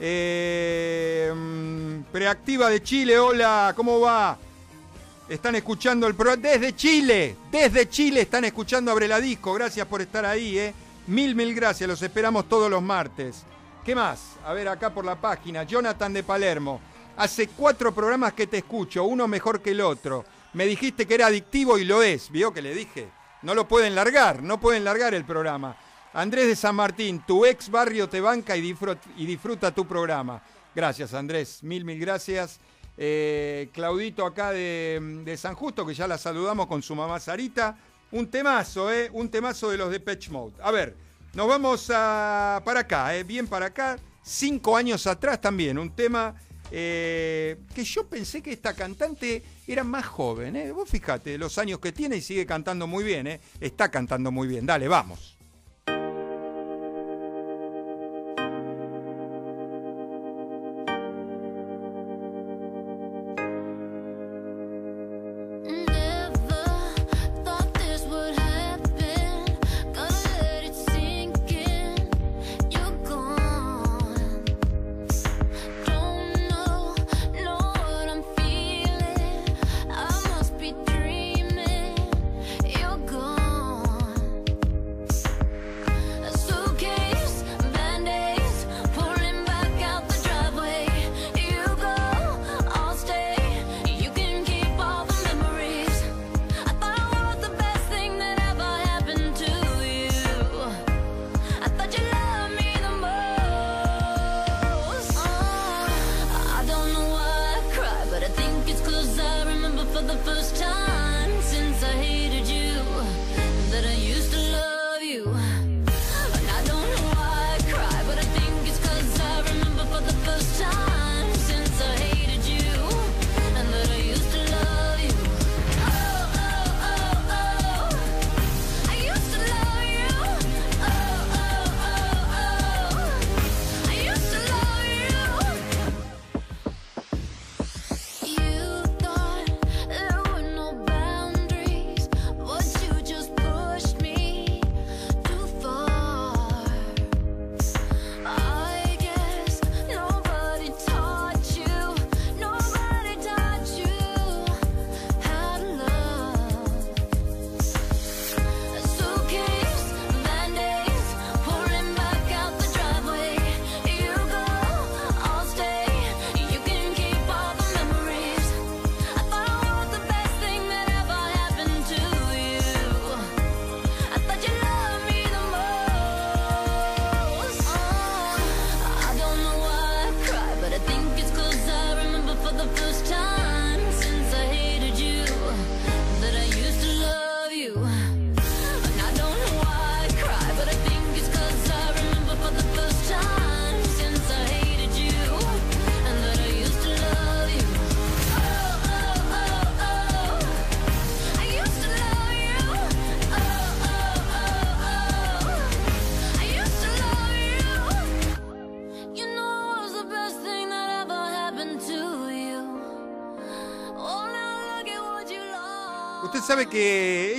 [0.01, 4.37] Eh, mm, Preactiva de Chile, hola, ¿cómo va?
[5.29, 10.03] Están escuchando el programa desde Chile, desde Chile están escuchando Abre la Disco, gracias por
[10.03, 10.75] estar ahí, ¿eh?
[11.07, 13.45] Mil, mil gracias, los esperamos todos los martes.
[13.85, 14.33] ¿Qué más?
[14.45, 16.81] A ver acá por la página, Jonathan de Palermo.
[17.17, 20.25] Hace cuatro programas que te escucho, uno mejor que el otro.
[20.53, 23.09] Me dijiste que era adictivo y lo es, ¿vio que le dije?
[23.43, 25.77] No lo pueden largar, no pueden largar el programa.
[26.13, 28.61] Andrés de San Martín, tu ex barrio te banca y
[29.17, 30.43] disfruta, tu programa.
[30.75, 32.61] Gracias Andrés, mil, mil gracias.
[32.99, 37.79] Eh, Claudito acá de, de San Justo, que ya la saludamos con su mamá Sarita.
[38.13, 39.11] Un temazo, ¿eh?
[39.13, 40.55] Un temazo de los de Patch Mode.
[40.63, 40.97] A ver,
[41.35, 43.25] nos vamos a, para acá, ¿eh?
[43.25, 43.99] Bien para acá.
[44.23, 46.35] Cinco años atrás también, un tema
[46.71, 50.57] eh, que yo pensé que esta cantante era más joven.
[50.57, 50.73] ¿eh?
[50.73, 53.27] Vos fíjate los años que tiene y sigue cantando muy bien.
[53.27, 53.41] ¿eh?
[53.61, 54.67] Está cantando muy bien.
[54.67, 55.36] Dale, vamos.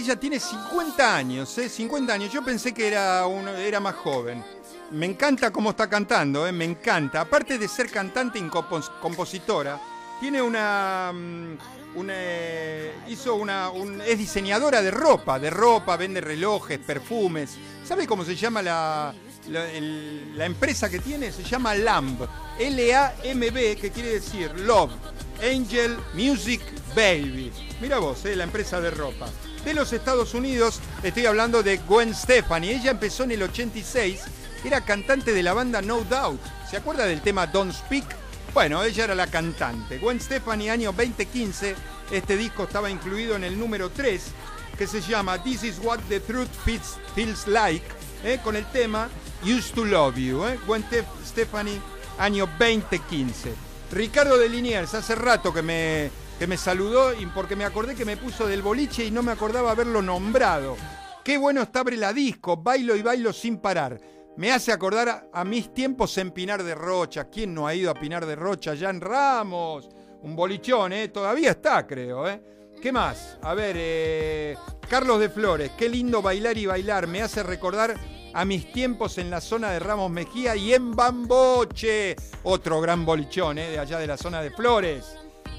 [0.08, 1.68] Ella tiene 50 años, ¿eh?
[1.68, 2.32] 50 años.
[2.32, 4.42] Yo pensé que era, un- era más joven.
[4.92, 6.54] Me encanta cómo está cantando, ¿eh?
[6.54, 7.20] me encanta.
[7.22, 9.78] Aparte de ser cantante y compos- compositora,
[10.22, 11.58] tiene una, mm,
[12.10, 17.58] eh, hizo una, un- es diseñadora de ropa, de ropa, vende relojes, perfumes.
[17.84, 19.14] ¿Sabe cómo se llama la
[20.46, 21.34] empresa que tiene?
[21.34, 22.22] Se llama LAMB,
[22.60, 24.92] L-A-M-B, que quiere decir Love,
[25.44, 26.62] Angel Music
[26.96, 27.52] Baby.
[27.82, 29.28] Mira vos, eh, la empresa de ropa.
[29.68, 32.70] De los Estados Unidos, estoy hablando de Gwen Stefani.
[32.70, 34.22] Ella empezó en el 86,
[34.64, 36.40] era cantante de la banda No Doubt.
[36.72, 38.06] ¿Se acuerda del tema Don't Speak?
[38.54, 39.98] Bueno, ella era la cantante.
[39.98, 41.76] Gwen Stefani, año 2015,
[42.12, 44.22] este disco estaba incluido en el número 3,
[44.78, 46.48] que se llama This is what the truth
[47.14, 47.84] feels, like,
[48.24, 49.10] eh, con el tema
[49.44, 50.46] Used to Love You.
[50.46, 50.58] eh.
[50.66, 51.78] Gwen Tef- Stefani,
[52.18, 53.54] año 2015.
[53.92, 58.06] Ricardo de Liniers, hace rato que me, que me saludó y porque me acordé que
[58.06, 60.78] me puso del boliche y no me acordaba haberlo nombrado.
[61.24, 64.00] Qué bueno está Abre la Disco, bailo y bailo sin parar.
[64.38, 67.30] Me hace acordar a, a mis tiempos en Pinar de Rocha.
[67.30, 68.76] ¿Quién no ha ido a Pinar de Rocha?
[68.78, 69.90] Jan Ramos.
[70.22, 71.08] Un bolichón, ¿eh?
[71.08, 72.42] Todavía está, creo, ¿eh?
[72.82, 73.40] ¿Qué más?
[73.42, 74.56] A ver, eh,
[74.88, 75.72] Carlos de Flores.
[75.76, 77.08] Qué lindo bailar y bailar.
[77.08, 77.96] Me hace recordar
[78.34, 82.16] a mis tiempos en la zona de Ramos Mejía y en Bamboche.
[82.44, 83.72] Otro gran bolichón, ¿eh?
[83.72, 85.18] De allá de la zona de Flores.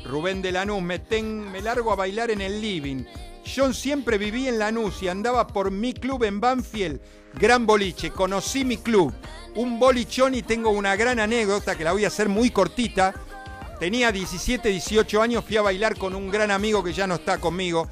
[0.08, 3.04] Rubén de Lanús, me, ten- me largo a bailar en el living.
[3.44, 7.00] Yo siempre viví en Lanús y andaba por mi club en Banfield.
[7.34, 9.12] Gran boliche, conocí mi club.
[9.54, 13.14] Un bolichón y tengo una gran anécdota que la voy a hacer muy cortita.
[13.78, 17.38] Tenía 17, 18 años, fui a bailar con un gran amigo que ya no está
[17.38, 17.88] conmigo.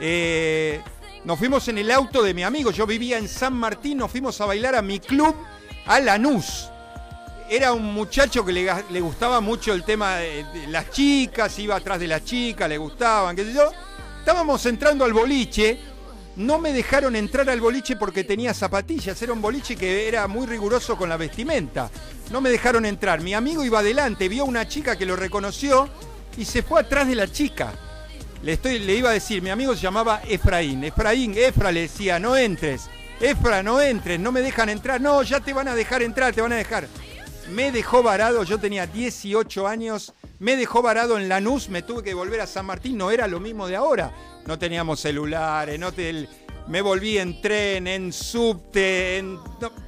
[0.00, 0.80] Eh,
[1.24, 4.40] nos fuimos en el auto de mi amigo, yo vivía en San Martín, nos fuimos
[4.40, 5.34] a bailar a mi club,
[5.86, 6.69] a Lanús
[7.50, 11.74] era un muchacho que le, le gustaba mucho el tema de, de las chicas, iba
[11.74, 13.72] atrás de las chicas, le gustaban, qué sé yo.
[14.20, 15.80] Estábamos entrando al boliche,
[16.36, 20.46] no me dejaron entrar al boliche porque tenía zapatillas, era un boliche que era muy
[20.46, 21.90] riguroso con la vestimenta.
[22.30, 23.20] No me dejaron entrar.
[23.20, 25.88] Mi amigo iba adelante, vio una chica que lo reconoció
[26.36, 27.72] y se fue atrás de la chica.
[28.44, 30.84] Le, estoy, le iba a decir, mi amigo se llamaba Efraín.
[30.84, 32.88] Efraín, Efra le decía, no entres.
[33.20, 35.00] Efra, no entres, no me dejan entrar.
[35.00, 36.86] No, ya te van a dejar entrar, te van a dejar.
[37.50, 42.14] Me dejó varado, yo tenía 18 años, me dejó varado en Lanús, me tuve que
[42.14, 44.12] volver a San Martín, no era lo mismo de ahora.
[44.46, 46.28] No teníamos celulares, no te-
[46.68, 49.38] me volví en tren, en subte, en-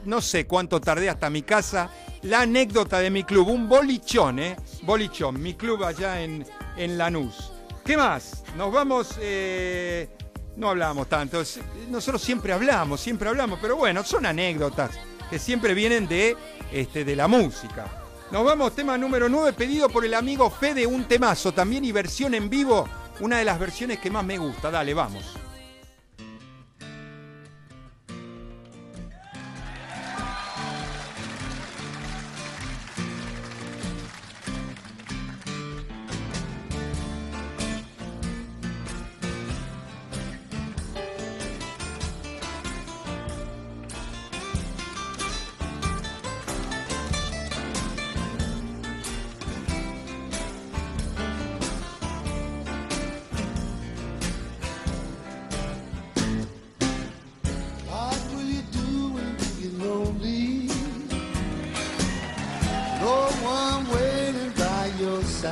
[0.05, 1.89] no, sé cuánto tardé hasta mi casa.
[2.23, 4.57] La anécdota de mi club, un bolichón, ¿eh?
[4.83, 6.45] Bolichón, mi club allá en,
[6.77, 7.53] en Lanús.
[7.85, 8.43] ¿Qué más?
[8.57, 9.17] Nos vamos...
[9.21, 10.09] eh,
[10.57, 11.43] no hablamos tanto,
[11.89, 14.91] nosotros siempre hablamos, siempre hablamos, pero bueno, son anécdotas
[15.33, 16.37] que siempre vienen de,
[16.70, 17.87] este, de la música.
[18.30, 22.35] Nos vamos, tema número 9, pedido por el amigo Fede, un temazo también y versión
[22.35, 22.87] en vivo,
[23.20, 24.70] una de las versiones que más me gusta.
[24.70, 25.24] Dale, vamos.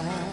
[0.02, 0.29] time.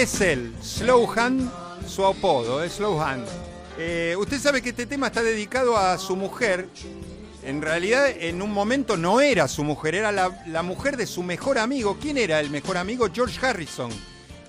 [0.00, 1.50] Inglés él, Slow Hand,
[1.86, 3.26] su apodo, es Slow Hand.
[3.76, 6.70] Eh, usted sabe que este tema está dedicado a su mujer.
[7.42, 11.22] En realidad, en un momento no era su mujer, era la, la mujer de su
[11.22, 11.98] mejor amigo.
[12.00, 13.08] ¿Quién era el mejor amigo?
[13.12, 13.90] George Harrison.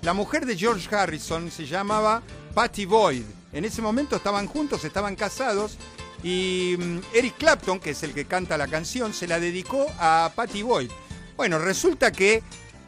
[0.00, 2.22] La mujer de George Harrison se llamaba
[2.54, 3.24] Patty Boyd.
[3.52, 5.76] En ese momento estaban juntos, estaban casados.
[6.22, 10.32] Y mm, Eric Clapton, que es el que canta la canción, se la dedicó a
[10.34, 10.90] Patty Boyd.
[11.36, 12.42] Bueno, resulta que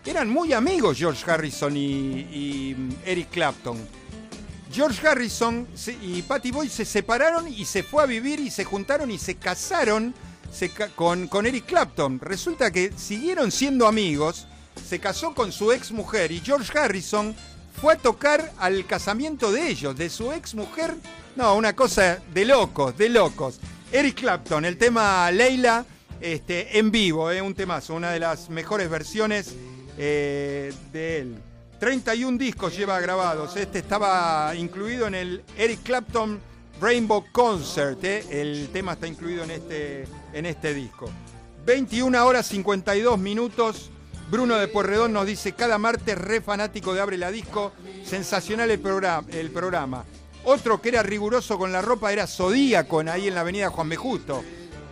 [0.07, 3.79] eran muy amigos George Harrison y, mm, Eric Clapton.
[4.73, 5.69] George Harrison
[6.03, 9.37] y Patty Boyd se separaron y se fue a vivir y se juntaron y se
[9.37, 10.15] casaron
[10.97, 12.19] con, con Eric Clapton.
[12.21, 14.47] Resulta que siguieron siendo amigos,
[14.87, 17.37] se casó con su ex mujer y George Harrison
[17.81, 20.95] fue a tocar al casamiento de ellos, de su ex mujer.
[21.37, 23.61] No, una cosa de locos, de locos.
[23.93, 25.87] Eric Clapton, el tema Leila,
[26.21, 29.55] este, en vivo, eh, un temazo, una de las mejores versiones
[29.99, 31.37] eh, de él.
[31.79, 33.57] 31 discos lleva grabados.
[33.57, 36.41] Este estaba incluido en el Eric Clapton
[36.81, 38.03] Rainbow Concert.
[38.05, 38.25] eh.
[38.31, 41.11] El tema está incluido en este, en este disco.
[41.67, 43.91] 21 horas 52 minutos.
[44.31, 47.73] Bruno de Porredón nos dice, cada martes re fanático de Abre la Disco.
[48.05, 49.27] Sensacional el programa.
[49.31, 50.05] El programa.
[50.45, 53.99] Otro que era riguroso con la ropa era Zodíaco, ahí en la avenida Juan B.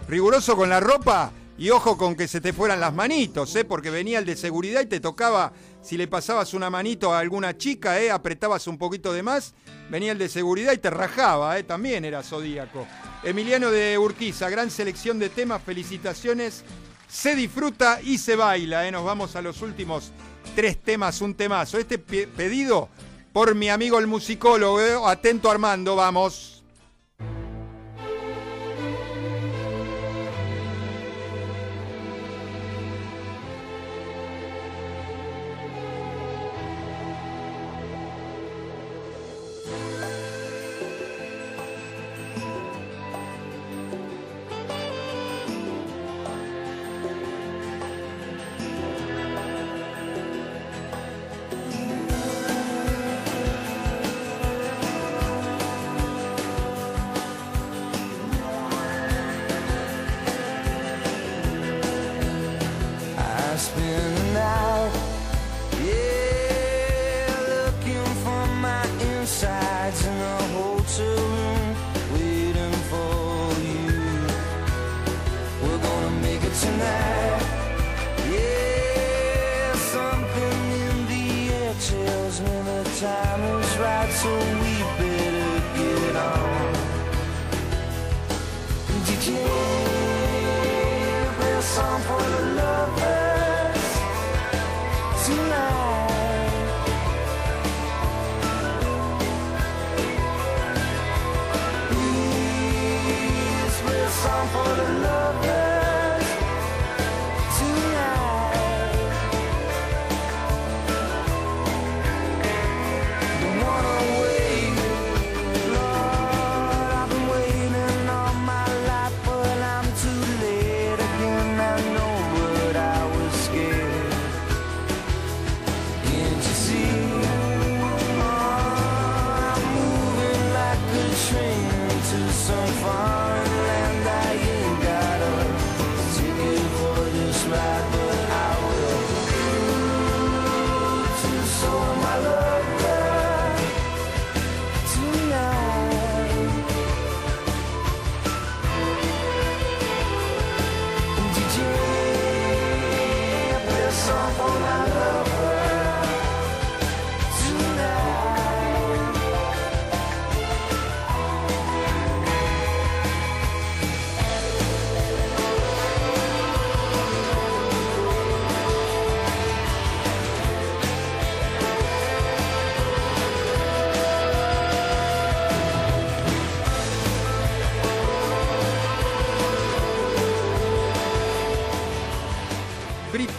[0.09, 1.31] Riguroso con la ropa
[1.63, 3.65] y ojo con que se te fueran las manitos, ¿eh?
[3.65, 7.57] porque venía el de seguridad y te tocaba, si le pasabas una manito a alguna
[7.57, 8.11] chica, ¿eh?
[8.11, 9.55] apretabas un poquito de más,
[9.89, 11.63] venía el de seguridad y te rajaba, ¿eh?
[11.63, 12.85] también era Zodíaco.
[13.23, 16.65] Emiliano de Urquiza, gran selección de temas, felicitaciones.
[17.09, 18.91] Se disfruta y se baila, ¿eh?
[18.91, 20.11] nos vamos a los últimos
[20.57, 21.79] tres temas, un temazo.
[21.79, 22.89] Este pe- pedido
[23.33, 24.95] por mi amigo el musicólogo, ¿eh?
[25.07, 26.52] atento Armando, vamos.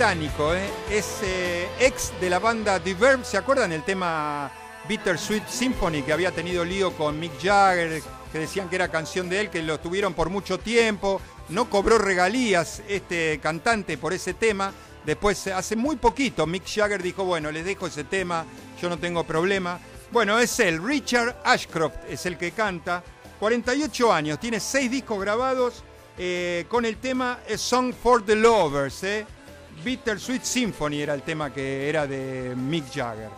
[0.04, 0.70] ¿Eh?
[0.92, 3.24] es eh, ex de la banda The Verb.
[3.24, 4.52] ¿Se acuerdan el tema
[4.90, 8.04] Bittersweet Symphony que había tenido lío con Mick Jagger?
[8.30, 11.22] Que decían que era canción de él, que lo tuvieron por mucho tiempo.
[11.48, 14.74] No cobró regalías este cantante por ese tema.
[15.06, 18.46] Después, hace muy poquito, Mick Jagger dijo: Bueno, les dejo ese tema,
[18.82, 19.80] yo no tengo problema.
[20.12, 23.02] Bueno, es él, Richard Ashcroft, es el que canta.
[23.40, 25.82] 48 años, tiene 6 discos grabados
[26.18, 29.02] eh, con el tema Song for the Lovers.
[29.84, 33.30] Bittersweet Symphony era el tema que era de Mick Jagger.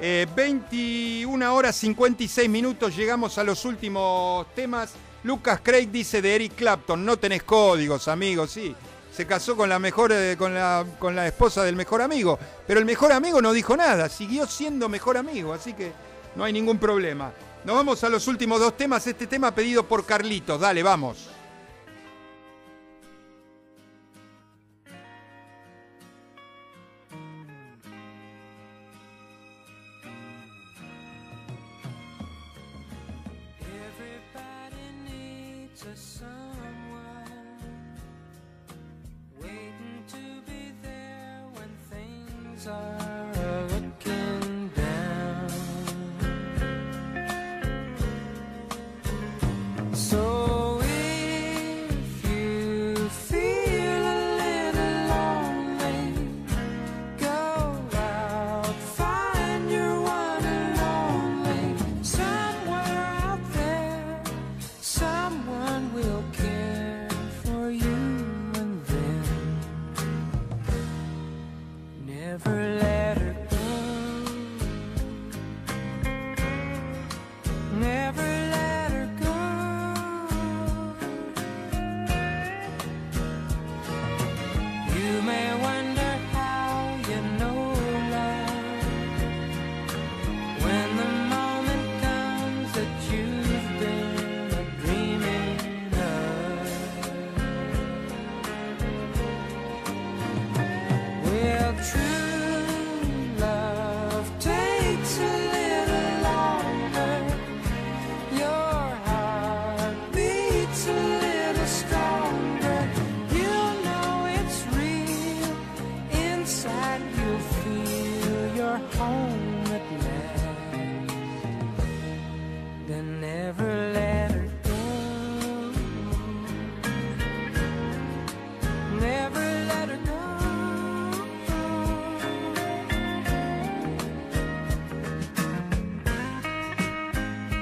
[0.00, 4.92] Eh, 21 horas 56 minutos, llegamos a los últimos temas.
[5.22, 8.74] Lucas Craig dice de Eric Clapton, no tenés códigos, amigos, sí.
[9.10, 12.78] Se casó con la mejor, eh, con la, con la esposa del mejor amigo, pero
[12.78, 15.92] el mejor amigo no dijo nada, siguió siendo mejor amigo, así que
[16.34, 17.32] no hay ningún problema.
[17.64, 21.30] Nos vamos a los últimos dos temas, este tema pedido por Carlitos, dale, vamos.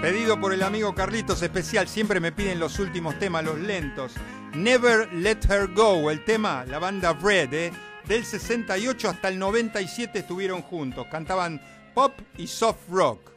[0.05, 4.13] Pedido por el amigo Carlitos especial, siempre me piden los últimos temas, los lentos.
[4.53, 7.73] Never Let Her Go, el tema, la banda Red, ¿eh?
[8.07, 11.59] del 68 hasta el 97 estuvieron juntos, cantaban
[11.95, 13.31] pop y soft rock.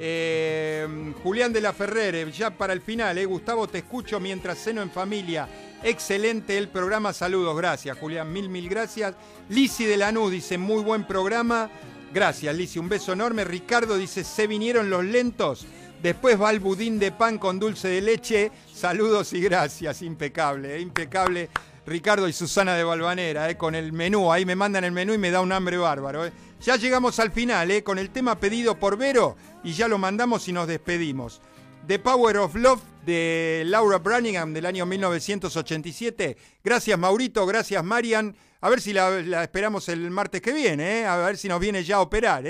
[0.00, 3.26] Eh, Julián de la Ferrere, ya para el final, ¿eh?
[3.26, 5.46] Gustavo, te escucho mientras ceno en familia.
[5.82, 9.14] Excelente el programa, saludos, gracias Julián, mil, mil gracias.
[9.50, 11.68] Lisi de Lanús dice, muy buen programa.
[12.14, 13.44] Gracias, Lisi, un beso enorme.
[13.44, 15.66] Ricardo dice, se vinieron los lentos.
[16.02, 18.52] Después va el budín de pan con dulce de leche.
[18.72, 20.02] Saludos y gracias.
[20.02, 21.48] Impecable, eh, impecable.
[21.88, 24.30] Ricardo y Susana de Valvanera, eh, con el menú.
[24.30, 26.26] Ahí me mandan el menú y me da un hambre bárbaro.
[26.26, 26.32] eh.
[26.60, 30.46] Ya llegamos al final, eh, con el tema pedido por Vero y ya lo mandamos
[30.48, 31.40] y nos despedimos.
[31.86, 36.36] The Power of Love de Laura Branningham del año 1987.
[36.62, 38.36] Gracias Maurito, gracias Marian.
[38.60, 41.60] A ver si la, la esperamos el martes que viene, eh, a ver si nos
[41.60, 42.44] viene ya a operar.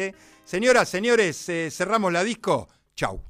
[0.45, 2.67] Señoras, señores, cerramos la disco.
[2.97, 3.28] Chau.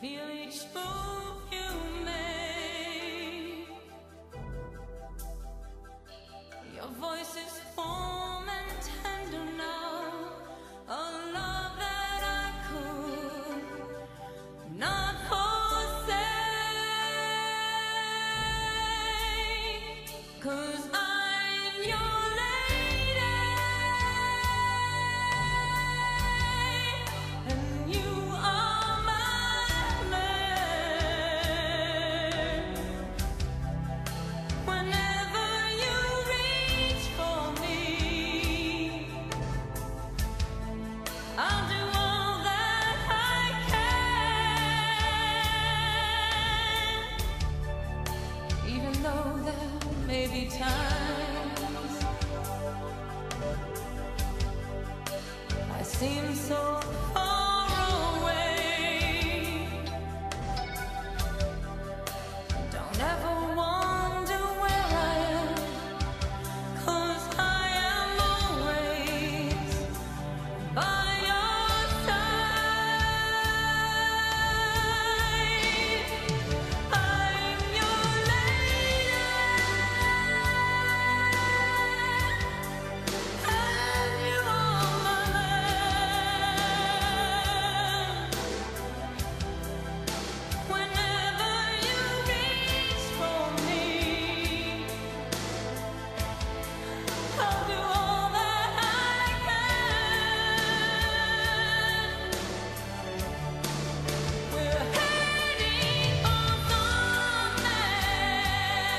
[0.00, 1.37] Feel each move